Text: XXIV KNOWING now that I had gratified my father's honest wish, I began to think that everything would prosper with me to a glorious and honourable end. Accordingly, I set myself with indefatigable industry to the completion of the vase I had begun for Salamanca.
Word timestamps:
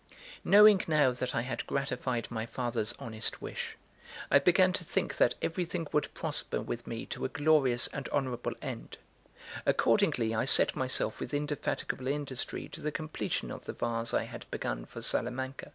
XXIV 0.00 0.46
KNOWING 0.50 0.82
now 0.88 1.12
that 1.12 1.34
I 1.34 1.42
had 1.42 1.66
gratified 1.66 2.30
my 2.30 2.46
father's 2.46 2.94
honest 2.98 3.42
wish, 3.42 3.76
I 4.30 4.38
began 4.38 4.72
to 4.72 4.82
think 4.82 5.18
that 5.18 5.34
everything 5.42 5.86
would 5.92 6.14
prosper 6.14 6.62
with 6.62 6.86
me 6.86 7.04
to 7.04 7.26
a 7.26 7.28
glorious 7.28 7.86
and 7.88 8.08
honourable 8.08 8.54
end. 8.62 8.96
Accordingly, 9.66 10.34
I 10.34 10.46
set 10.46 10.74
myself 10.74 11.20
with 11.20 11.34
indefatigable 11.34 12.06
industry 12.06 12.66
to 12.70 12.80
the 12.80 12.90
completion 12.90 13.50
of 13.50 13.66
the 13.66 13.74
vase 13.74 14.14
I 14.14 14.22
had 14.24 14.46
begun 14.50 14.86
for 14.86 15.02
Salamanca. 15.02 15.70